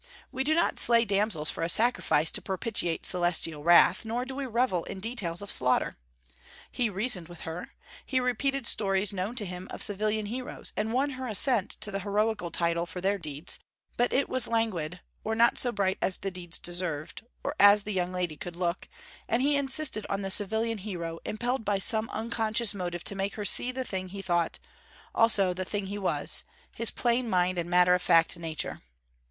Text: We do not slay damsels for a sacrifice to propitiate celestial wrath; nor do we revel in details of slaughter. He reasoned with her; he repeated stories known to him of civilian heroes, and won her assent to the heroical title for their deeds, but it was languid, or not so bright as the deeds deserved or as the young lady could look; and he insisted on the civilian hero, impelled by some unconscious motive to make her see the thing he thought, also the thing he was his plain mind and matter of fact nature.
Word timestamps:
We 0.31 0.43
do 0.43 0.55
not 0.55 0.79
slay 0.79 1.05
damsels 1.05 1.51
for 1.51 1.61
a 1.63 1.69
sacrifice 1.69 2.31
to 2.31 2.41
propitiate 2.41 3.05
celestial 3.05 3.63
wrath; 3.63 4.03
nor 4.03 4.25
do 4.25 4.33
we 4.33 4.47
revel 4.47 4.83
in 4.85 4.99
details 4.99 5.43
of 5.43 5.51
slaughter. 5.51 5.95
He 6.71 6.89
reasoned 6.89 7.27
with 7.27 7.41
her; 7.41 7.75
he 8.03 8.19
repeated 8.19 8.65
stories 8.65 9.13
known 9.13 9.35
to 9.35 9.45
him 9.45 9.67
of 9.69 9.83
civilian 9.83 10.25
heroes, 10.25 10.73
and 10.75 10.91
won 10.91 11.11
her 11.11 11.27
assent 11.27 11.77
to 11.81 11.91
the 11.91 11.99
heroical 11.99 12.49
title 12.49 12.87
for 12.87 12.99
their 12.99 13.19
deeds, 13.19 13.59
but 13.95 14.11
it 14.11 14.27
was 14.27 14.47
languid, 14.47 15.01
or 15.23 15.35
not 15.35 15.59
so 15.59 15.71
bright 15.71 15.99
as 16.01 16.17
the 16.17 16.31
deeds 16.31 16.57
deserved 16.57 17.23
or 17.43 17.53
as 17.59 17.83
the 17.83 17.93
young 17.93 18.11
lady 18.11 18.37
could 18.37 18.55
look; 18.55 18.87
and 19.29 19.43
he 19.43 19.55
insisted 19.55 20.07
on 20.09 20.23
the 20.23 20.31
civilian 20.31 20.79
hero, 20.79 21.19
impelled 21.25 21.63
by 21.63 21.77
some 21.77 22.09
unconscious 22.09 22.73
motive 22.73 23.03
to 23.03 23.13
make 23.13 23.35
her 23.35 23.45
see 23.45 23.71
the 23.71 23.83
thing 23.85 24.07
he 24.09 24.23
thought, 24.23 24.57
also 25.13 25.53
the 25.53 25.63
thing 25.63 25.85
he 25.85 25.99
was 25.99 26.43
his 26.71 26.89
plain 26.89 27.29
mind 27.29 27.59
and 27.59 27.69
matter 27.69 27.93
of 27.93 28.01
fact 28.01 28.35
nature. 28.35 28.81